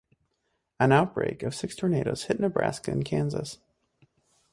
An 0.79 0.91
outbreak 0.91 1.43
of 1.43 1.53
six 1.53 1.75
tornadoes 1.75 2.23
hit 2.23 2.39
Nebraska 2.39 2.89
and 2.89 3.05
Kansas. 3.05 3.59